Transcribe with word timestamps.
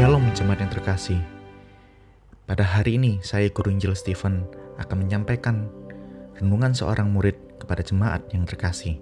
Shalom 0.00 0.32
jemaat 0.32 0.64
yang 0.64 0.72
terkasih. 0.72 1.20
Pada 2.48 2.64
hari 2.64 2.96
ini 2.96 3.20
saya 3.20 3.52
Guru 3.52 3.68
Injil 3.68 3.92
Stephen 3.92 4.48
akan 4.80 4.96
menyampaikan 5.04 5.68
renungan 6.40 6.72
seorang 6.72 7.12
murid 7.12 7.36
kepada 7.60 7.84
jemaat 7.84 8.24
yang 8.32 8.48
terkasih. 8.48 8.96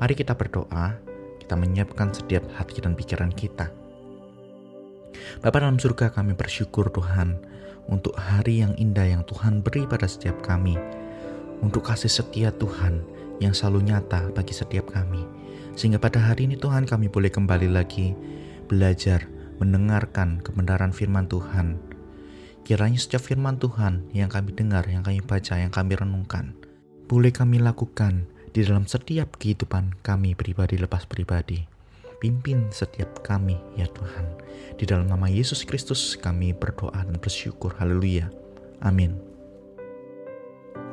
Mari 0.00 0.16
kita 0.16 0.32
berdoa, 0.32 0.96
kita 1.44 1.60
menyiapkan 1.60 2.16
setiap 2.16 2.40
hati 2.56 2.80
dan 2.80 2.96
pikiran 2.96 3.28
kita. 3.36 3.68
Bapa 5.44 5.60
dalam 5.60 5.76
surga 5.76 6.08
kami 6.08 6.32
bersyukur 6.32 6.88
Tuhan 6.88 7.36
untuk 7.92 8.16
hari 8.16 8.64
yang 8.64 8.72
indah 8.80 9.04
yang 9.04 9.28
Tuhan 9.28 9.60
beri 9.60 9.84
pada 9.84 10.08
setiap 10.08 10.40
kami. 10.40 10.80
Untuk 11.60 11.84
kasih 11.84 12.08
setia 12.08 12.48
Tuhan 12.48 13.04
yang 13.44 13.52
selalu 13.52 13.92
nyata 13.92 14.32
bagi 14.32 14.56
setiap 14.56 14.88
kami. 14.88 15.20
Sehingga 15.76 16.00
pada 16.00 16.16
hari 16.16 16.48
ini 16.48 16.56
Tuhan 16.56 16.88
kami 16.88 17.12
boleh 17.12 17.28
kembali 17.28 17.68
lagi 17.68 18.16
belajar 18.72 19.33
mendengarkan 19.58 20.42
kebenaran 20.42 20.90
firman 20.90 21.26
Tuhan. 21.30 21.78
Kiranya 22.64 22.96
setiap 22.96 23.28
firman 23.28 23.60
Tuhan 23.60 24.08
yang 24.16 24.32
kami 24.32 24.56
dengar, 24.56 24.88
yang 24.88 25.04
kami 25.04 25.20
baca, 25.20 25.60
yang 25.60 25.68
kami 25.68 26.00
renungkan, 26.00 26.56
boleh 27.04 27.28
kami 27.28 27.60
lakukan 27.60 28.24
di 28.54 28.64
dalam 28.64 28.88
setiap 28.88 29.36
kehidupan 29.36 30.00
kami 30.00 30.32
pribadi 30.32 30.80
lepas 30.80 31.04
pribadi. 31.04 31.66
Pimpin 32.22 32.72
setiap 32.72 33.20
kami 33.20 33.60
ya 33.76 33.84
Tuhan. 33.90 34.24
Di 34.80 34.88
dalam 34.88 35.10
nama 35.10 35.28
Yesus 35.28 35.66
Kristus 35.68 36.16
kami 36.16 36.56
berdoa 36.56 37.04
dan 37.04 37.20
bersyukur. 37.20 37.76
Haleluya. 37.76 38.32
Amin. 38.80 39.34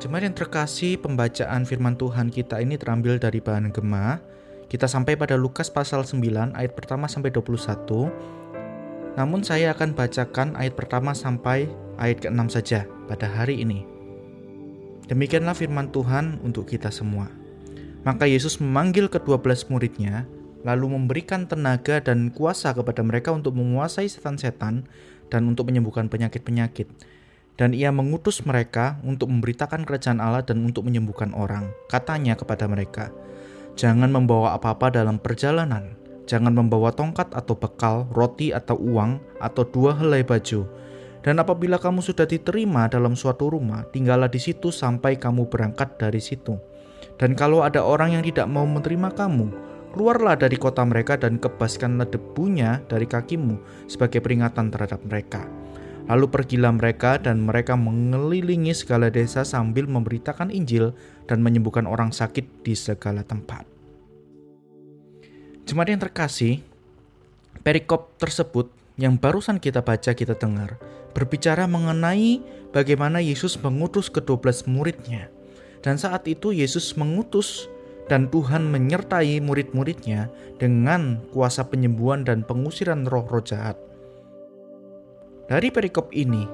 Jemaat 0.02 0.26
yang 0.26 0.36
terkasih, 0.36 0.98
pembacaan 0.98 1.62
firman 1.62 1.94
Tuhan 1.94 2.28
kita 2.28 2.58
ini 2.58 2.74
terambil 2.76 3.22
dari 3.22 3.38
bahan 3.38 3.70
Gema. 3.70 4.18
Kita 4.66 4.90
sampai 4.90 5.14
pada 5.14 5.38
Lukas 5.38 5.70
pasal 5.70 6.02
9 6.02 6.58
ayat 6.58 6.72
pertama 6.74 7.06
sampai 7.06 7.30
21 7.30 8.10
namun 9.14 9.44
saya 9.44 9.76
akan 9.76 9.92
bacakan 9.92 10.56
ayat 10.56 10.74
pertama 10.76 11.12
sampai 11.12 11.68
ayat 12.00 12.24
ke-6 12.24 12.40
saja 12.48 12.88
pada 13.08 13.28
hari 13.28 13.60
ini. 13.60 13.84
Demikianlah 15.10 15.52
firman 15.52 15.92
Tuhan 15.92 16.40
untuk 16.40 16.70
kita 16.70 16.88
semua. 16.88 17.28
Maka 18.02 18.26
Yesus 18.26 18.58
memanggil 18.58 19.06
kedua 19.12 19.38
belas 19.38 19.68
muridnya, 19.68 20.26
lalu 20.64 20.96
memberikan 20.96 21.46
tenaga 21.46 22.00
dan 22.02 22.32
kuasa 22.32 22.72
kepada 22.72 23.04
mereka 23.04 23.30
untuk 23.30 23.54
menguasai 23.54 24.08
setan-setan 24.08 24.88
dan 25.28 25.42
untuk 25.46 25.68
menyembuhkan 25.68 26.08
penyakit-penyakit. 26.08 26.88
Dan 27.60 27.76
ia 27.76 27.92
mengutus 27.92 28.42
mereka 28.48 28.96
untuk 29.04 29.28
memberitakan 29.28 29.84
kerajaan 29.84 30.18
Allah 30.24 30.40
dan 30.42 30.64
untuk 30.64 30.88
menyembuhkan 30.88 31.36
orang. 31.36 31.68
Katanya 31.86 32.32
kepada 32.32 32.64
mereka, 32.64 33.12
Jangan 33.72 34.12
membawa 34.12 34.52
apa-apa 34.52 34.92
dalam 34.92 35.16
perjalanan, 35.16 35.96
Jangan 36.26 36.54
membawa 36.54 36.94
tongkat 36.94 37.34
atau 37.34 37.58
bekal, 37.58 38.06
roti 38.14 38.54
atau 38.54 38.78
uang, 38.78 39.18
atau 39.42 39.62
dua 39.66 39.98
helai 39.98 40.22
baju. 40.22 40.64
Dan 41.22 41.38
apabila 41.38 41.78
kamu 41.78 42.02
sudah 42.02 42.26
diterima 42.26 42.90
dalam 42.90 43.14
suatu 43.14 43.46
rumah, 43.46 43.86
tinggallah 43.94 44.26
di 44.26 44.42
situ 44.42 44.74
sampai 44.74 45.18
kamu 45.18 45.46
berangkat 45.46 45.94
dari 45.98 46.18
situ. 46.18 46.58
Dan 47.14 47.38
kalau 47.38 47.62
ada 47.62 47.82
orang 47.82 48.18
yang 48.18 48.24
tidak 48.26 48.50
mau 48.50 48.66
menerima 48.66 49.14
kamu, 49.14 49.46
keluarlah 49.94 50.34
dari 50.34 50.58
kota 50.58 50.82
mereka 50.82 51.14
dan 51.14 51.38
kebaskanlah 51.38 52.10
debunya 52.10 52.82
dari 52.90 53.06
kakimu 53.06 53.86
sebagai 53.86 54.18
peringatan 54.18 54.74
terhadap 54.74 54.98
mereka. 55.06 55.46
Lalu 56.10 56.26
pergilah 56.26 56.74
mereka 56.74 57.14
dan 57.22 57.38
mereka 57.46 57.78
mengelilingi 57.78 58.74
segala 58.74 59.06
desa 59.06 59.46
sambil 59.46 59.86
memberitakan 59.86 60.50
Injil 60.50 60.90
dan 61.30 61.38
menyembuhkan 61.38 61.86
orang 61.86 62.10
sakit 62.10 62.66
di 62.66 62.74
segala 62.74 63.22
tempat. 63.22 63.71
Jemaat 65.62 65.94
yang 65.94 66.02
terkasih, 66.02 66.58
perikop 67.62 68.18
tersebut 68.18 68.74
yang 68.98 69.14
barusan 69.14 69.62
kita 69.62 69.80
baca 69.80 70.10
kita 70.10 70.34
dengar 70.34 70.74
berbicara 71.14 71.70
mengenai 71.70 72.42
bagaimana 72.74 73.22
Yesus 73.22 73.54
mengutus 73.60 74.10
ke-12 74.10 74.66
muridnya. 74.66 75.30
Dan 75.82 75.98
saat 75.98 76.26
itu 76.26 76.50
Yesus 76.50 76.94
mengutus 76.98 77.70
dan 78.10 78.26
Tuhan 78.30 78.70
menyertai 78.70 79.38
murid-muridnya 79.38 80.30
dengan 80.58 81.22
kuasa 81.30 81.66
penyembuhan 81.70 82.26
dan 82.26 82.42
pengusiran 82.42 83.06
roh-roh 83.06 83.42
jahat. 83.42 83.78
Dari 85.46 85.68
perikop 85.70 86.10
ini, 86.14 86.46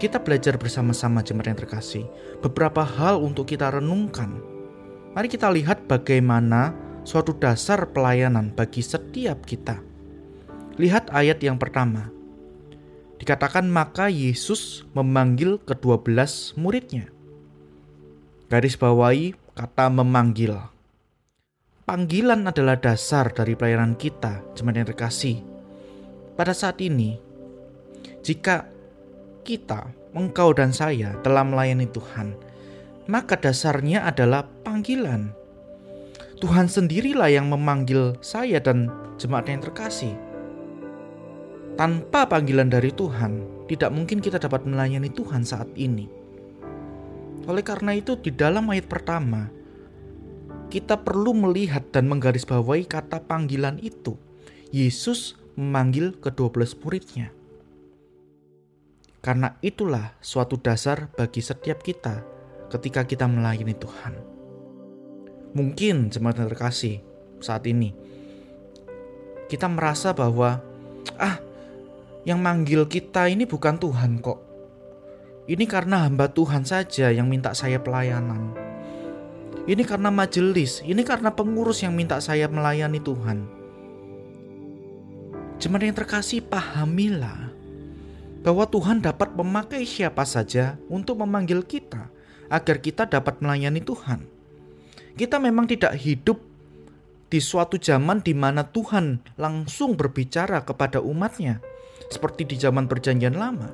kita 0.00 0.20
belajar 0.20 0.56
bersama-sama 0.56 1.20
jemaat 1.24 1.52
yang 1.52 1.60
terkasih 1.60 2.04
beberapa 2.40 2.84
hal 2.84 3.20
untuk 3.20 3.48
kita 3.48 3.68
renungkan. 3.68 4.40
Mari 5.12 5.28
kita 5.28 5.52
lihat 5.52 5.84
bagaimana 5.84 6.72
suatu 7.04 7.36
dasar 7.36 7.90
pelayanan 7.90 8.52
bagi 8.52 8.84
setiap 8.84 9.44
kita. 9.44 9.80
Lihat 10.80 11.12
ayat 11.12 11.40
yang 11.44 11.60
pertama. 11.60 12.08
Dikatakan 13.20 13.68
maka 13.68 14.08
Yesus 14.08 14.88
memanggil 14.96 15.60
kedua 15.60 16.00
belas 16.00 16.56
muridnya. 16.56 17.12
Garis 18.48 18.80
bawahi 18.80 19.36
kata 19.52 19.92
memanggil. 19.92 20.56
Panggilan 21.84 22.46
adalah 22.46 22.78
dasar 22.78 23.28
dari 23.34 23.58
pelayanan 23.58 23.98
kita, 23.98 24.40
jemaat 24.56 24.78
yang 24.78 24.88
terkasih. 24.94 25.42
Pada 26.38 26.54
saat 26.54 26.78
ini, 26.80 27.18
jika 28.22 28.64
kita, 29.42 29.90
engkau 30.14 30.54
dan 30.54 30.70
saya 30.70 31.18
telah 31.20 31.42
melayani 31.42 31.90
Tuhan, 31.90 32.38
maka 33.10 33.34
dasarnya 33.36 34.06
adalah 34.06 34.46
panggilan 34.62 35.34
Tuhan 36.40 36.72
sendirilah 36.72 37.28
yang 37.28 37.52
memanggil 37.52 38.16
saya 38.24 38.56
dan 38.64 38.88
jemaat 39.20 39.44
yang 39.52 39.60
terkasih. 39.60 40.16
Tanpa 41.76 42.24
panggilan 42.24 42.72
dari 42.72 42.88
Tuhan, 42.96 43.64
tidak 43.68 43.92
mungkin 43.92 44.24
kita 44.24 44.40
dapat 44.40 44.64
melayani 44.64 45.12
Tuhan 45.12 45.44
saat 45.44 45.68
ini. 45.76 46.08
Oleh 47.44 47.60
karena 47.60 47.92
itu, 47.92 48.16
di 48.16 48.32
dalam 48.32 48.72
ayat 48.72 48.88
pertama, 48.88 49.52
kita 50.72 50.96
perlu 50.96 51.36
melihat 51.36 51.84
dan 51.92 52.08
menggarisbawahi 52.08 52.88
kata 52.88 53.20
panggilan 53.28 53.76
itu. 53.84 54.16
Yesus 54.72 55.36
memanggil 55.60 56.16
kedua 56.24 56.48
belas 56.48 56.72
muridnya. 56.72 57.36
Karena 59.20 59.60
itulah 59.60 60.16
suatu 60.24 60.56
dasar 60.56 61.12
bagi 61.12 61.44
setiap 61.44 61.84
kita 61.84 62.24
ketika 62.72 63.04
kita 63.04 63.28
melayani 63.28 63.76
Tuhan. 63.76 64.39
Mungkin 65.50 66.14
jemaat 66.14 66.38
yang 66.38 66.48
terkasih 66.50 67.02
saat 67.42 67.66
ini 67.66 67.90
kita 69.50 69.66
merasa 69.66 70.14
bahwa 70.14 70.62
ah 71.18 71.42
yang 72.22 72.38
manggil 72.38 72.86
kita 72.86 73.26
ini 73.26 73.42
bukan 73.50 73.82
Tuhan 73.82 74.22
kok. 74.22 74.38
Ini 75.50 75.66
karena 75.66 76.06
hamba 76.06 76.30
Tuhan 76.30 76.62
saja 76.62 77.10
yang 77.10 77.26
minta 77.26 77.50
saya 77.50 77.82
pelayanan. 77.82 78.54
Ini 79.66 79.82
karena 79.82 80.14
majelis, 80.14 80.78
ini 80.86 81.02
karena 81.02 81.34
pengurus 81.34 81.82
yang 81.82 81.98
minta 81.98 82.22
saya 82.22 82.46
melayani 82.46 83.02
Tuhan. 83.02 83.38
Jemaat 85.58 85.82
yang 85.82 85.98
terkasih, 85.98 86.46
pahamilah 86.46 87.50
bahwa 88.40 88.64
Tuhan 88.70 89.02
dapat 89.04 89.34
memakai 89.36 89.84
siapa 89.84 90.24
saja 90.24 90.78
untuk 90.88 91.20
memanggil 91.20 91.66
kita 91.66 92.08
agar 92.48 92.76
kita 92.78 93.04
dapat 93.04 93.42
melayani 93.42 93.82
Tuhan. 93.82 94.39
Kita 95.14 95.42
memang 95.42 95.66
tidak 95.66 95.96
hidup 95.98 96.38
di 97.30 97.38
suatu 97.38 97.78
zaman 97.78 98.20
di 98.26 98.34
mana 98.34 98.66
Tuhan 98.66 99.22
langsung 99.38 99.94
berbicara 99.94 100.66
kepada 100.66 100.98
umatnya, 100.98 101.62
seperti 102.10 102.42
di 102.42 102.56
zaman 102.58 102.90
Perjanjian 102.90 103.38
Lama. 103.38 103.70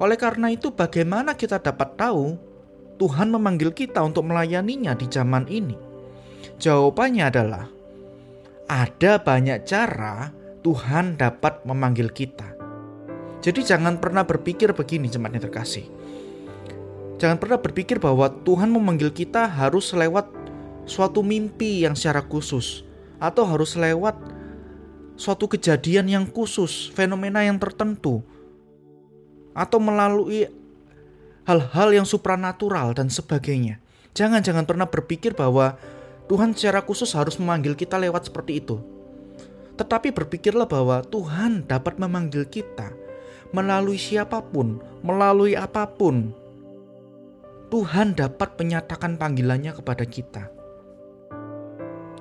Oleh 0.00 0.16
karena 0.16 0.48
itu, 0.48 0.70
bagaimana 0.72 1.34
kita 1.34 1.60
dapat 1.60 1.98
tahu 1.98 2.38
Tuhan 2.96 3.34
memanggil 3.34 3.74
kita 3.74 4.00
untuk 4.00 4.30
melayaninya 4.30 4.94
di 4.94 5.10
zaman 5.10 5.44
ini? 5.50 5.76
Jawabannya 6.56 7.24
adalah 7.26 7.64
ada 8.70 9.12
banyak 9.18 9.66
cara 9.66 10.30
Tuhan 10.62 11.18
dapat 11.18 11.66
memanggil 11.66 12.14
kita. 12.14 12.46
Jadi 13.40 13.60
jangan 13.64 13.96
pernah 13.98 14.22
berpikir 14.22 14.70
begini 14.76 15.08
jemaatnya 15.08 15.48
terkasih. 15.48 15.99
Jangan 17.20 17.36
pernah 17.36 17.60
berpikir 17.60 18.00
bahwa 18.00 18.32
Tuhan 18.32 18.72
memanggil 18.72 19.12
kita 19.12 19.44
harus 19.44 19.92
lewat 19.92 20.32
suatu 20.88 21.20
mimpi 21.20 21.84
yang 21.84 21.92
secara 21.92 22.24
khusus 22.24 22.80
atau 23.20 23.44
harus 23.44 23.76
lewat 23.76 24.16
suatu 25.20 25.44
kejadian 25.44 26.08
yang 26.08 26.24
khusus, 26.24 26.88
fenomena 26.96 27.44
yang 27.44 27.60
tertentu 27.60 28.24
atau 29.52 29.76
melalui 29.76 30.48
hal-hal 31.44 31.92
yang 31.92 32.08
supranatural 32.08 32.96
dan 32.96 33.12
sebagainya. 33.12 33.76
Jangan-jangan 34.16 34.64
pernah 34.64 34.88
berpikir 34.88 35.36
bahwa 35.36 35.76
Tuhan 36.24 36.56
secara 36.56 36.80
khusus 36.80 37.12
harus 37.12 37.36
memanggil 37.36 37.76
kita 37.76 38.00
lewat 38.00 38.32
seperti 38.32 38.64
itu. 38.64 38.80
Tetapi 39.76 40.08
berpikirlah 40.16 40.64
bahwa 40.64 41.04
Tuhan 41.04 41.68
dapat 41.68 42.00
memanggil 42.00 42.48
kita 42.48 42.96
melalui 43.52 44.00
siapa 44.00 44.40
pun, 44.40 44.80
melalui 45.04 45.58
apa 45.58 45.84
pun, 45.84 46.32
Tuhan 47.70 48.18
dapat 48.18 48.58
menyatakan 48.58 49.14
panggilannya 49.14 49.70
kepada 49.70 50.02
kita. 50.02 50.50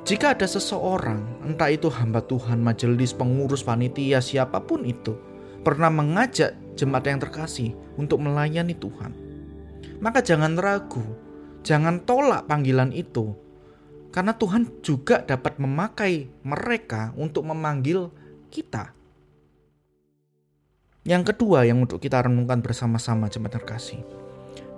Jika 0.06 0.38
ada 0.38 0.46
seseorang, 0.46 1.42
entah 1.42 1.74
itu 1.74 1.90
hamba 1.90 2.22
Tuhan, 2.22 2.62
majelis, 2.62 3.18
pengurus, 3.18 3.66
panitia, 3.66 4.22
siapa 4.22 4.62
pun 4.62 4.86
itu, 4.86 5.18
pernah 5.66 5.90
mengajak 5.90 6.54
jemaat 6.78 7.10
yang 7.10 7.18
terkasih 7.18 7.74
untuk 7.98 8.22
melayani 8.22 8.78
Tuhan, 8.78 9.12
maka 9.98 10.22
jangan 10.22 10.54
ragu, 10.54 11.02
jangan 11.66 12.06
tolak 12.06 12.46
panggilan 12.46 12.94
itu, 12.94 13.34
karena 14.14 14.38
Tuhan 14.38 14.86
juga 14.86 15.26
dapat 15.26 15.58
memakai 15.58 16.30
mereka 16.46 17.10
untuk 17.18 17.50
memanggil 17.50 18.14
kita. 18.54 18.94
Yang 21.10 21.34
kedua 21.34 21.66
yang 21.66 21.82
untuk 21.82 21.98
kita 21.98 22.22
renungkan 22.22 22.62
bersama-sama 22.62 23.34
jemaat 23.34 23.58
terkasih. 23.58 24.29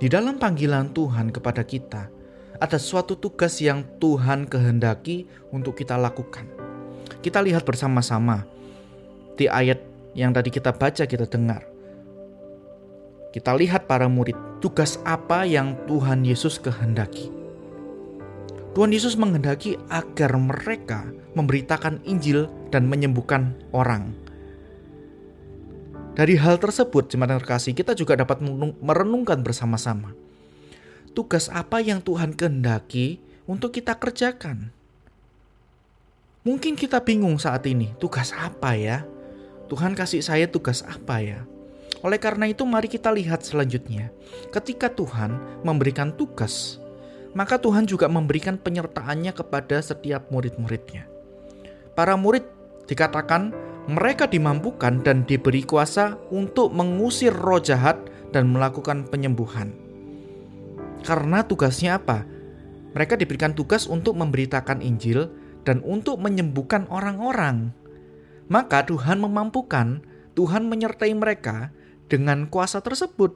Di 0.01 0.09
dalam 0.09 0.42
panggilan 0.42 0.98
Tuhan 0.98 1.30
kepada 1.30 1.62
kita, 1.62 2.09
ada 2.57 2.77
suatu 2.81 3.13
tugas 3.21 3.62
yang 3.62 3.86
Tuhan 4.01 4.50
kehendaki 4.50 5.30
untuk 5.53 5.77
kita 5.77 5.94
lakukan. 5.94 6.50
Kita 7.21 7.38
lihat 7.38 7.62
bersama-sama 7.62 8.42
di 9.38 9.45
ayat 9.45 9.77
yang 10.18 10.33
tadi 10.33 10.50
kita 10.50 10.74
baca, 10.74 11.06
kita 11.06 11.30
dengar. 11.30 11.69
Kita 13.30 13.53
lihat 13.53 13.86
para 13.86 14.09
murid, 14.09 14.33
tugas 14.57 14.98
apa 15.06 15.45
yang 15.45 15.77
Tuhan 15.86 16.25
Yesus 16.25 16.57
kehendaki. 16.57 17.30
Tuhan 18.74 18.89
Yesus 18.98 19.13
menghendaki 19.13 19.77
agar 19.94 20.33
mereka 20.33 21.06
memberitakan 21.38 22.01
Injil 22.09 22.50
dan 22.74 22.89
menyembuhkan 22.89 23.53
orang. 23.69 24.18
Dari 26.12 26.36
hal 26.36 26.60
tersebut, 26.60 27.08
jemaat 27.08 27.40
terkasih, 27.40 27.72
kita 27.72 27.96
juga 27.96 28.19
dapat 28.19 28.44
merenungkan 28.84 29.40
bersama-sama 29.40 30.12
tugas 31.12 31.52
apa 31.52 31.84
yang 31.84 32.00
Tuhan 32.00 32.34
kehendaki 32.34 33.19
untuk 33.46 33.75
kita 33.75 33.96
kerjakan. 34.00 34.72
Mungkin 36.42 36.74
kita 36.74 37.04
bingung 37.04 37.38
saat 37.38 37.68
ini, 37.69 37.94
tugas 38.02 38.34
apa 38.34 38.74
ya? 38.74 39.06
Tuhan 39.69 39.94
kasih 39.94 40.25
saya 40.25 40.50
tugas 40.50 40.81
apa 40.81 41.22
ya? 41.22 41.40
Oleh 42.02 42.18
karena 42.18 42.50
itu 42.50 42.66
mari 42.66 42.90
kita 42.90 43.13
lihat 43.13 43.46
selanjutnya. 43.46 44.10
Ketika 44.50 44.90
Tuhan 44.90 45.38
memberikan 45.62 46.10
tugas, 46.18 46.81
maka 47.38 47.62
Tuhan 47.62 47.86
juga 47.86 48.10
memberikan 48.10 48.58
penyertaannya 48.58 49.31
kepada 49.38 49.78
setiap 49.86 50.34
murid-muridnya. 50.34 51.06
Para 51.94 52.18
murid 52.18 52.44
dikatakan 52.90 53.54
mereka 53.89 54.30
dimampukan 54.30 55.01
dan 55.01 55.25
diberi 55.25 55.66
kuasa 55.66 56.19
untuk 56.30 56.69
mengusir 56.69 57.33
roh 57.33 57.57
jahat 57.57 57.98
dan 58.30 58.54
melakukan 58.54 59.10
penyembuhan. 59.10 59.74
Karena 61.01 61.42
tugasnya 61.42 61.98
apa? 61.98 62.22
Mereka 62.94 63.18
diberikan 63.18 63.57
tugas 63.57 63.89
untuk 63.89 64.13
memberitakan 64.19 64.86
Injil 64.86 65.31
dan 65.66 65.81
untuk 65.81 66.22
menyembuhkan 66.22 66.86
orang-orang. 66.94 67.74
Maka 68.51 68.86
Tuhan 68.86 69.18
memampukan, 69.18 70.04
Tuhan 70.38 70.68
menyertai 70.69 71.16
mereka 71.16 71.74
dengan 72.12 72.45
kuasa 72.51 72.84
tersebut. 72.84 73.34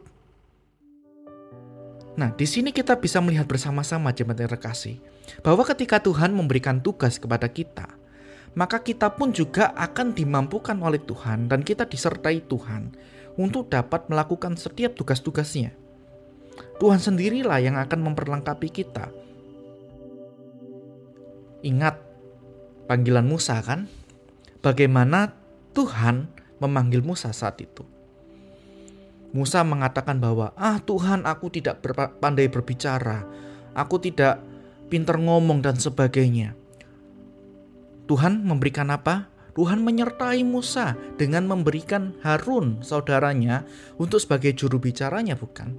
Nah, 2.15 2.31
di 2.31 2.47
sini 2.47 2.71
kita 2.71 2.95
bisa 2.95 3.19
melihat 3.19 3.43
bersama-sama 3.47 4.11
jemaat 4.15 4.39
yang 4.39 4.51
terkasih, 4.55 4.99
bahwa 5.43 5.67
ketika 5.67 5.99
Tuhan 5.99 6.31
memberikan 6.31 6.79
tugas 6.79 7.19
kepada 7.19 7.47
kita, 7.51 7.91
maka 8.55 8.79
kita 8.79 9.11
pun 9.11 9.35
juga 9.35 9.75
akan 9.75 10.15
dimampukan 10.15 10.79
oleh 10.79 11.03
Tuhan 11.03 11.51
dan 11.51 11.61
kita 11.61 11.83
disertai 11.83 12.47
Tuhan 12.47 12.95
untuk 13.35 13.67
dapat 13.67 14.07
melakukan 14.07 14.55
setiap 14.55 14.95
tugas-tugasnya. 14.95 15.75
Tuhan 16.79 16.99
sendirilah 17.03 17.59
yang 17.59 17.75
akan 17.75 17.99
memperlengkapi 18.11 18.71
kita. 18.71 19.11
Ingat 21.67 21.99
panggilan 22.87 23.27
Musa 23.27 23.59
kan? 23.59 23.91
Bagaimana 24.63 25.35
Tuhan 25.75 26.31
memanggil 26.63 27.03
Musa 27.03 27.35
saat 27.35 27.59
itu. 27.59 27.83
Musa 29.35 29.67
mengatakan 29.67 30.15
bahwa, 30.23 30.55
"Ah 30.55 30.79
Tuhan, 30.79 31.27
aku 31.27 31.51
tidak 31.51 31.83
pandai 32.23 32.47
berbicara. 32.47 33.27
Aku 33.75 33.99
tidak 33.99 34.39
pinter 34.87 35.19
ngomong 35.19 35.59
dan 35.59 35.75
sebagainya." 35.75 36.55
Tuhan 38.05 38.45
memberikan 38.45 38.93
apa? 38.93 39.29
Tuhan 39.55 39.81
menyertai 39.81 40.43
Musa 40.43 40.99
dengan 41.15 41.47
memberikan 41.47 42.11
Harun 42.21 42.83
saudaranya 42.83 43.63
untuk 43.95 44.19
sebagai 44.19 44.51
juru 44.51 44.83
bicaranya 44.83 45.33
bukan? 45.39 45.71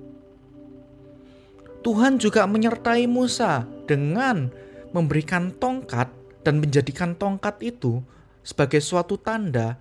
Tuhan 1.85 2.19
juga 2.19 2.49
menyertai 2.49 3.07
Musa 3.07 3.69
dengan 3.85 4.51
memberikan 4.91 5.55
tongkat 5.55 6.09
dan 6.43 6.59
menjadikan 6.59 7.15
tongkat 7.15 7.63
itu 7.63 8.01
sebagai 8.43 8.83
suatu 8.83 9.21
tanda 9.21 9.79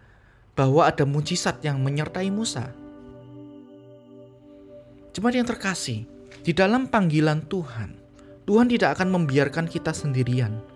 bahwa 0.54 0.86
ada 0.86 1.08
mujizat 1.08 1.64
yang 1.66 1.82
menyertai 1.82 2.30
Musa. 2.30 2.70
Jemaat 5.16 5.36
yang 5.40 5.48
terkasih, 5.48 6.04
di 6.44 6.52
dalam 6.52 6.92
panggilan 6.92 7.48
Tuhan, 7.48 7.96
Tuhan 8.44 8.68
tidak 8.68 9.00
akan 9.00 9.10
membiarkan 9.16 9.66
kita 9.66 9.96
sendirian. 9.96 10.75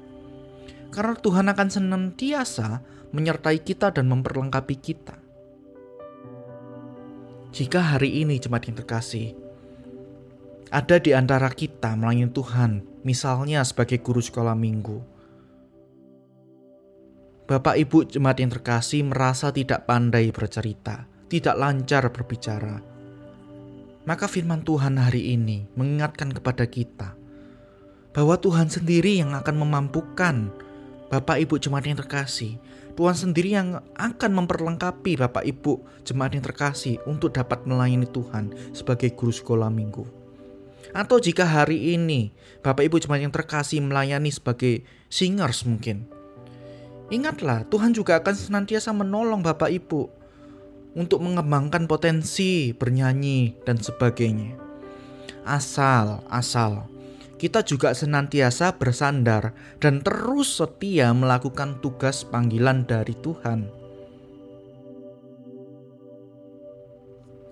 Karena 0.90 1.14
Tuhan 1.14 1.48
akan 1.54 1.70
senantiasa 1.70 2.82
menyertai 3.14 3.62
kita 3.62 3.94
dan 3.94 4.10
memperlengkapi 4.10 4.76
kita. 4.78 5.18
Jika 7.50 7.82
hari 7.82 8.22
ini 8.22 8.38
jemaat 8.38 8.70
yang 8.70 8.78
terkasih, 8.78 9.34
ada 10.70 11.02
di 11.02 11.18
antara 11.18 11.50
kita 11.50 11.98
melayani 11.98 12.30
Tuhan, 12.30 12.72
misalnya 13.02 13.66
sebagai 13.66 13.98
guru 14.06 14.22
sekolah 14.22 14.54
minggu. 14.54 15.02
Bapak 17.50 17.82
Ibu 17.82 18.06
jemaat 18.06 18.38
yang 18.38 18.54
terkasih 18.54 19.02
merasa 19.10 19.50
tidak 19.50 19.90
pandai 19.90 20.30
bercerita, 20.30 21.10
tidak 21.26 21.58
lancar 21.58 22.06
berbicara. 22.14 22.78
Maka 24.06 24.30
firman 24.30 24.62
Tuhan 24.62 25.02
hari 25.02 25.34
ini 25.34 25.66
mengingatkan 25.74 26.30
kepada 26.30 26.70
kita 26.70 27.18
bahwa 28.14 28.38
Tuhan 28.38 28.70
sendiri 28.70 29.18
yang 29.18 29.34
akan 29.34 29.56
memampukan 29.58 30.54
Bapak 31.10 31.42
Ibu 31.42 31.58
jemaat 31.58 31.90
yang 31.90 31.98
terkasih. 31.98 32.62
Tuhan 32.94 33.18
sendiri 33.18 33.58
yang 33.58 33.82
akan 33.98 34.32
memperlengkapi 34.44 35.18
Bapak 35.18 35.42
Ibu 35.42 36.06
jemaat 36.06 36.38
yang 36.38 36.46
terkasih 36.46 37.02
untuk 37.10 37.34
dapat 37.34 37.66
melayani 37.66 38.06
Tuhan 38.06 38.54
sebagai 38.78 39.10
guru 39.18 39.34
sekolah 39.34 39.74
minggu. 39.74 40.06
Atau 40.94 41.18
jika 41.18 41.50
hari 41.50 41.98
ini 41.98 42.30
Bapak 42.62 42.86
Ibu 42.86 43.02
jemaat 43.02 43.26
yang 43.26 43.34
terkasih 43.34 43.82
melayani 43.82 44.30
sebagai 44.30 44.86
singers 45.10 45.66
mungkin. 45.66 46.06
Ingatlah, 47.10 47.66
Tuhan 47.66 47.98
juga 47.98 48.22
akan 48.22 48.36
senantiasa 48.38 48.94
menolong 48.94 49.42
Bapak 49.42 49.74
Ibu 49.74 50.02
untuk 50.94 51.26
mengembangkan 51.26 51.90
potensi 51.90 52.70
bernyanyi 52.78 53.66
dan 53.66 53.82
sebagainya. 53.82 54.54
Asal, 55.42 56.22
asal 56.30 56.86
kita 57.40 57.64
juga 57.64 57.96
senantiasa 57.96 58.76
bersandar 58.76 59.56
dan 59.80 60.04
terus 60.04 60.60
setia 60.60 61.16
melakukan 61.16 61.80
tugas 61.80 62.28
panggilan 62.28 62.84
dari 62.84 63.16
Tuhan. 63.16 63.72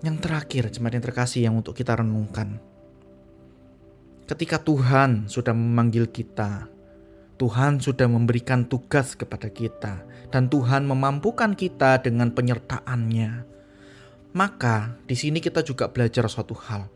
Yang 0.04 0.18
terakhir, 0.22 0.64
jemaat 0.76 0.94
yang 1.00 1.06
terkasih 1.08 1.42
yang 1.48 1.56
untuk 1.58 1.74
kita 1.74 1.96
renungkan. 1.96 2.60
Ketika 4.28 4.60
Tuhan 4.60 5.32
sudah 5.32 5.56
memanggil 5.56 6.12
kita, 6.12 6.68
Tuhan 7.40 7.80
sudah 7.80 8.12
memberikan 8.12 8.68
tugas 8.68 9.16
kepada 9.16 9.48
kita, 9.48 10.04
dan 10.30 10.52
Tuhan 10.52 10.84
memampukan 10.84 11.56
kita 11.56 12.04
dengan 12.04 12.36
penyertaannya. 12.36 13.48
Maka 14.36 15.00
di 15.08 15.16
sini 15.16 15.40
kita 15.40 15.64
juga 15.64 15.90
belajar 15.90 16.28
suatu 16.28 16.54
hal. 16.54 16.92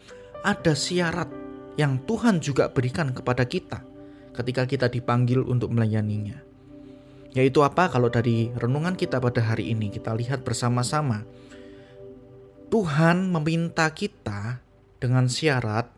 Ada 0.46 0.76
syarat 0.76 1.51
yang 1.80 2.02
Tuhan 2.04 2.44
juga 2.44 2.68
berikan 2.72 3.16
kepada 3.16 3.48
kita 3.48 3.84
ketika 4.36 4.64
kita 4.68 4.88
dipanggil 4.88 5.44
untuk 5.44 5.72
melayaninya. 5.72 6.40
Yaitu 7.32 7.64
apa 7.64 7.88
kalau 7.88 8.12
dari 8.12 8.52
renungan 8.60 8.96
kita 9.00 9.20
pada 9.24 9.40
hari 9.40 9.72
ini 9.72 9.88
kita 9.88 10.12
lihat 10.12 10.44
bersama-sama. 10.44 11.24
Tuhan 12.72 13.32
meminta 13.32 13.88
kita 13.92 14.60
dengan 15.00 15.28
syarat 15.28 15.92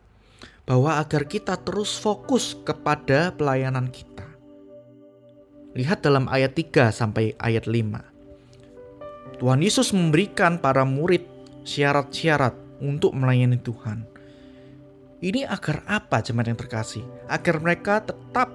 bahwa 0.66 0.98
agar 0.98 1.26
kita 1.26 1.58
terus 1.62 1.94
fokus 1.98 2.58
kepada 2.62 3.30
pelayanan 3.34 3.90
kita. 3.90 4.26
Lihat 5.74 6.06
dalam 6.06 6.30
ayat 6.30 6.54
3 6.54 6.94
sampai 6.94 7.34
ayat 7.38 7.66
5. 7.66 9.42
Tuhan 9.42 9.60
Yesus 9.60 9.90
memberikan 9.90 10.62
para 10.62 10.86
murid 10.86 11.26
syarat-syarat 11.66 12.54
untuk 12.78 13.10
melayani 13.14 13.58
Tuhan. 13.58 14.13
Ini 15.24 15.48
agar 15.48 15.80
apa 15.88 16.20
jemaat 16.20 16.52
yang 16.52 16.60
terkasih? 16.60 17.00
Agar 17.32 17.56
mereka 17.64 18.04
tetap 18.04 18.52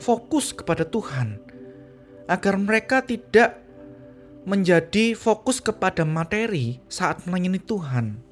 fokus 0.00 0.56
kepada 0.56 0.88
Tuhan. 0.88 1.36
Agar 2.24 2.56
mereka 2.56 3.04
tidak 3.04 3.60
menjadi 4.48 5.12
fokus 5.12 5.60
kepada 5.60 6.08
materi 6.08 6.80
saat 6.88 7.28
melayani 7.28 7.60
Tuhan 7.60 8.26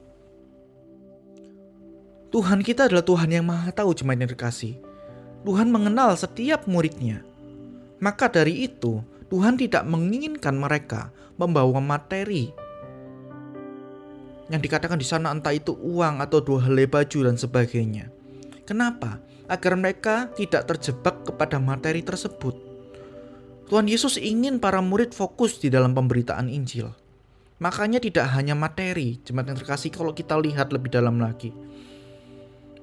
Tuhan 2.34 2.66
kita 2.66 2.90
adalah 2.90 3.06
Tuhan 3.06 3.30
yang 3.30 3.46
maha 3.46 3.70
tahu 3.70 3.94
jemaat 3.94 4.26
yang 4.26 4.34
terkasih. 4.34 4.74
Tuhan 5.46 5.70
mengenal 5.70 6.18
setiap 6.18 6.66
muridnya. 6.66 7.22
Maka 8.02 8.26
dari 8.26 8.66
itu, 8.66 9.06
Tuhan 9.30 9.54
tidak 9.54 9.86
menginginkan 9.86 10.58
mereka 10.58 11.14
membawa 11.38 11.78
materi 11.78 12.50
yang 14.52 14.60
dikatakan 14.60 15.00
di 15.00 15.06
sana 15.06 15.32
entah 15.32 15.54
itu 15.56 15.72
uang 15.72 16.20
atau 16.20 16.44
dua 16.44 16.68
helai 16.68 16.84
baju 16.84 17.30
dan 17.30 17.36
sebagainya. 17.40 18.12
Kenapa? 18.68 19.20
Agar 19.48 19.76
mereka 19.76 20.32
tidak 20.36 20.68
terjebak 20.68 21.24
kepada 21.24 21.60
materi 21.60 22.00
tersebut. 22.00 22.56
Tuhan 23.68 23.88
Yesus 23.88 24.20
ingin 24.20 24.60
para 24.60 24.84
murid 24.84 25.16
fokus 25.16 25.56
di 25.60 25.72
dalam 25.72 25.96
pemberitaan 25.96 26.52
Injil. 26.52 26.92
Makanya 27.60 27.96
tidak 28.02 28.28
hanya 28.36 28.52
materi, 28.52 29.20
jemaat 29.24 29.48
yang 29.48 29.58
terkasih 29.60 29.88
kalau 29.88 30.12
kita 30.12 30.36
lihat 30.36 30.68
lebih 30.74 30.92
dalam 30.92 31.16
lagi. 31.16 31.54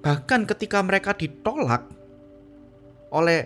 Bahkan 0.02 0.50
ketika 0.50 0.82
mereka 0.82 1.14
ditolak 1.14 1.86
oleh 3.14 3.46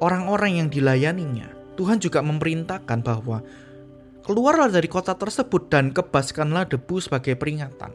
orang-orang 0.00 0.64
yang 0.64 0.68
dilayaninya, 0.72 1.52
Tuhan 1.76 2.00
juga 2.00 2.24
memerintahkan 2.24 3.04
bahwa 3.04 3.44
keluarlah 4.24 4.72
dari 4.72 4.88
kota 4.88 5.12
tersebut 5.12 5.68
dan 5.68 5.92
kebaskanlah 5.92 6.64
debu 6.64 6.96
sebagai 6.98 7.36
peringatan. 7.36 7.92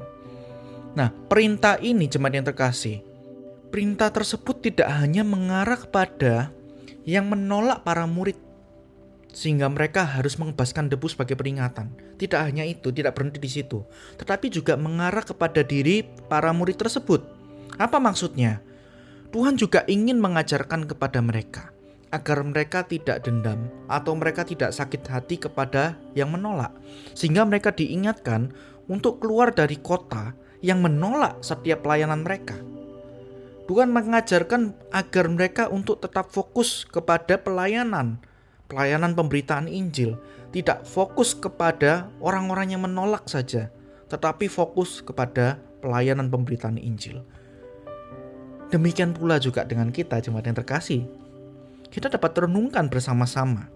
Nah, 0.94 1.10
perintah 1.10 1.82
ini 1.82 2.06
jemaat 2.06 2.38
yang 2.38 2.46
terkasih, 2.46 3.02
perintah 3.74 4.14
tersebut 4.14 4.62
tidak 4.62 4.90
hanya 5.02 5.26
mengarah 5.26 5.78
kepada 5.78 6.54
yang 7.04 7.26
menolak 7.26 7.82
para 7.82 8.06
murid 8.06 8.38
sehingga 9.30 9.70
mereka 9.70 10.06
harus 10.06 10.38
mengebaskan 10.42 10.90
debu 10.90 11.06
sebagai 11.10 11.38
peringatan. 11.38 11.94
Tidak 12.18 12.42
hanya 12.42 12.66
itu, 12.66 12.90
tidak 12.90 13.18
berhenti 13.18 13.38
di 13.42 13.50
situ, 13.50 13.86
tetapi 14.18 14.50
juga 14.50 14.74
mengarah 14.78 15.22
kepada 15.22 15.62
diri 15.66 16.06
para 16.30 16.50
murid 16.54 16.78
tersebut. 16.78 17.26
Apa 17.78 18.02
maksudnya? 18.02 18.62
Tuhan 19.30 19.62
juga 19.62 19.86
ingin 19.86 20.18
mengajarkan 20.18 20.90
kepada 20.90 21.22
mereka 21.22 21.70
agar 22.10 22.42
mereka 22.42 22.82
tidak 22.86 23.22
dendam 23.26 23.70
atau 23.86 24.18
mereka 24.18 24.42
tidak 24.42 24.74
sakit 24.74 25.06
hati 25.06 25.38
kepada 25.38 25.98
yang 26.18 26.34
menolak, 26.34 26.74
sehingga 27.14 27.46
mereka 27.46 27.70
diingatkan 27.70 28.50
untuk 28.90 29.22
keluar 29.22 29.54
dari 29.54 29.78
kota 29.78 30.34
yang 30.66 30.82
menolak 30.82 31.40
setiap 31.46 31.86
pelayanan 31.86 32.26
mereka. 32.26 32.58
Tuhan 33.70 33.94
mengajarkan 33.94 34.74
agar 34.90 35.26
mereka 35.30 35.70
untuk 35.70 36.02
tetap 36.02 36.34
fokus 36.34 36.90
kepada 36.90 37.38
pelayanan, 37.38 38.18
pelayanan 38.66 39.14
pemberitaan 39.14 39.70
Injil, 39.70 40.18
tidak 40.50 40.82
fokus 40.90 41.38
kepada 41.38 42.10
orang-orang 42.18 42.74
yang 42.74 42.82
menolak 42.82 43.30
saja, 43.30 43.70
tetapi 44.10 44.50
fokus 44.50 45.06
kepada 45.06 45.62
pelayanan 45.86 46.34
pemberitaan 46.34 46.82
Injil. 46.82 47.22
Demikian 48.74 49.14
pula 49.14 49.38
juga 49.38 49.62
dengan 49.66 49.94
kita 49.94 50.18
jemaat 50.18 50.50
yang 50.50 50.58
terkasih 50.58 51.06
kita 51.90 52.10
dapat 52.10 52.46
renungkan 52.46 52.88
bersama-sama 52.88 53.70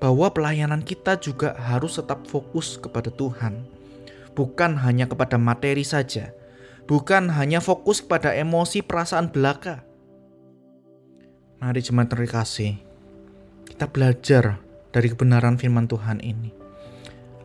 bahwa 0.00 0.32
pelayanan 0.32 0.80
kita 0.80 1.20
juga 1.20 1.56
harus 1.56 2.00
tetap 2.00 2.24
fokus 2.24 2.80
kepada 2.80 3.12
Tuhan, 3.12 3.64
bukan 4.32 4.80
hanya 4.80 5.04
kepada 5.08 5.36
materi 5.36 5.84
saja, 5.84 6.32
bukan 6.88 7.28
hanya 7.32 7.60
fokus 7.60 8.00
kepada 8.00 8.32
emosi 8.32 8.80
perasaan 8.80 9.28
belaka. 9.28 9.84
Mari 11.60 11.80
jemaat 11.84 12.08
terkasih, 12.08 12.80
kita 13.68 13.84
belajar 13.92 14.56
dari 14.88 15.12
kebenaran 15.12 15.60
firman 15.60 15.84
Tuhan 15.84 16.24
ini 16.24 16.60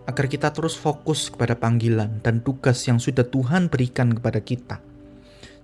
agar 0.06 0.30
kita 0.30 0.54
terus 0.54 0.78
fokus 0.78 1.34
kepada 1.34 1.58
panggilan 1.58 2.22
dan 2.22 2.40
tugas 2.46 2.78
yang 2.86 3.02
sudah 3.02 3.26
Tuhan 3.26 3.74
berikan 3.74 4.14
kepada 4.14 4.38
kita. 4.38 4.78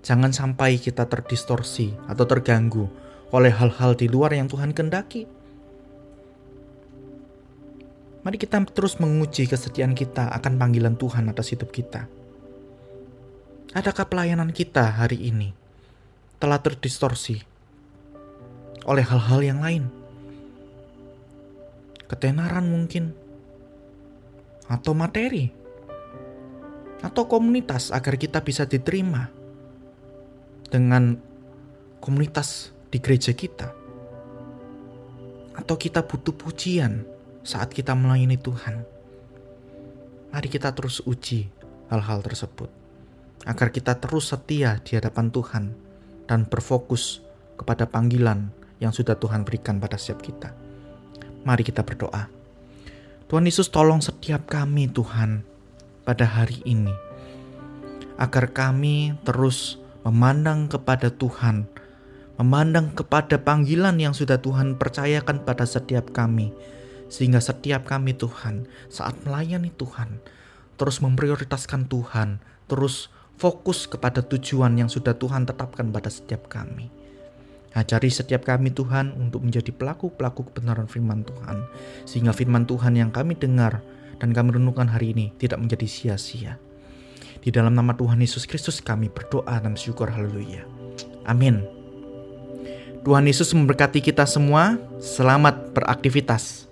Jangan 0.01 0.33
sampai 0.33 0.81
kita 0.81 1.05
terdistorsi 1.05 1.93
atau 2.09 2.25
terganggu 2.25 2.89
oleh 3.31 3.51
hal-hal 3.51 3.95
di 3.95 4.11
luar 4.11 4.35
yang 4.35 4.51
Tuhan 4.51 4.75
kendaki. 4.75 5.23
Mari 8.21 8.38
kita 8.38 8.61
terus 8.69 9.01
menguji 9.01 9.50
kesetiaan 9.50 9.97
kita 9.97 10.29
akan 10.29 10.59
panggilan 10.59 10.93
Tuhan 11.00 11.25
atas 11.31 11.55
hidup 11.55 11.73
kita. 11.73 12.05
Adakah 13.71 14.05
pelayanan 14.05 14.51
kita 14.51 14.83
hari 14.83 15.31
ini 15.31 15.55
telah 16.38 16.59
terdistorsi 16.59 17.39
oleh 18.85 19.01
hal-hal 19.01 19.39
yang 19.41 19.63
lain? 19.63 19.88
Ketenaran 22.05 22.67
mungkin, 22.67 23.15
atau 24.67 24.91
materi, 24.91 25.47
atau 27.00 27.23
komunitas 27.25 27.95
agar 27.95 28.19
kita 28.19 28.43
bisa 28.43 28.67
diterima 28.67 29.31
dengan 30.67 31.15
komunitas 32.03 32.75
di 32.91 33.00
gereja 33.00 33.31
kita? 33.31 33.71
Atau 35.55 35.79
kita 35.79 36.03
butuh 36.03 36.36
pujian 36.36 37.07
saat 37.41 37.71
kita 37.71 37.95
melayani 37.95 38.36
Tuhan? 38.36 38.83
Mari 40.31 40.48
kita 40.48 40.75
terus 40.75 41.00
uji 41.03 41.48
hal-hal 41.88 42.19
tersebut 42.24 42.71
agar 43.48 43.74
kita 43.74 43.98
terus 43.98 44.29
setia 44.29 44.77
di 44.83 45.00
hadapan 45.00 45.33
Tuhan 45.33 45.63
dan 46.29 46.45
berfokus 46.45 47.19
kepada 47.57 47.89
panggilan 47.89 48.53
yang 48.79 48.93
sudah 48.93 49.17
Tuhan 49.17 49.43
berikan 49.43 49.81
pada 49.81 49.98
setiap 49.98 50.21
kita. 50.24 50.50
Mari 51.41 51.65
kita 51.65 51.81
berdoa. 51.81 52.29
Tuhan 53.27 53.48
Yesus 53.48 53.71
tolong 53.71 54.03
setiap 54.03 54.45
kami 54.45 54.91
Tuhan 54.91 55.41
pada 56.03 56.27
hari 56.27 56.60
ini 56.67 56.91
agar 58.19 58.51
kami 58.53 59.17
terus 59.25 59.81
memandang 60.05 60.69
kepada 60.69 61.10
Tuhan 61.10 61.65
memandang 62.41 62.89
kepada 62.98 63.38
panggilan 63.38 64.01
yang 64.01 64.17
sudah 64.17 64.41
Tuhan 64.41 64.81
percayakan 64.81 65.45
pada 65.45 65.69
setiap 65.69 66.10
kami, 66.10 66.50
sehingga 67.05 67.38
setiap 67.38 67.86
kami 67.86 68.17
Tuhan 68.17 68.65
saat 68.89 69.13
melayani 69.21 69.69
Tuhan 69.77 70.41
terus 70.81 70.98
memprioritaskan 70.98 71.86
Tuhan, 71.86 72.41
terus 72.65 73.13
fokus 73.38 73.86
kepada 73.86 74.25
tujuan 74.25 74.74
yang 74.81 74.89
sudah 74.89 75.13
Tuhan 75.13 75.45
tetapkan 75.45 75.93
pada 75.93 76.10
setiap 76.10 76.50
kami. 76.50 76.89
Ajari 77.77 78.10
setiap 78.10 78.50
kami 78.50 78.74
Tuhan 78.74 79.13
untuk 79.13 79.45
menjadi 79.45 79.69
pelaku-pelaku 79.69 80.50
kebenaran 80.50 80.89
firman 80.89 81.21
Tuhan, 81.21 81.69
sehingga 82.10 82.33
firman 82.33 82.65
Tuhan 82.65 82.98
yang 82.98 83.13
kami 83.13 83.38
dengar 83.38 83.86
dan 84.17 84.33
kami 84.33 84.57
renungkan 84.57 84.89
hari 84.89 85.13
ini 85.13 85.38
tidak 85.38 85.62
menjadi 85.62 85.86
sia-sia. 85.86 86.57
Di 87.45 87.53
dalam 87.53 87.77
nama 87.77 87.93
Tuhan 87.93 88.17
Yesus 88.17 88.50
Kristus 88.50 88.81
kami 88.81 89.13
berdoa 89.13 89.62
dan 89.62 89.77
syukur 89.77 90.10
haleluya. 90.10 90.65
Amin. 91.29 91.80
Tuhan 93.01 93.25
Yesus 93.25 93.50
memberkati 93.58 93.98
kita 93.98 94.29
semua. 94.29 94.77
Selamat 95.01 95.74
beraktivitas. 95.74 96.70